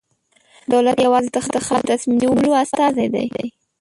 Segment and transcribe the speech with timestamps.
[0.73, 3.27] دولت یوازې د خلکو د تصمیم نیولو استازی دی.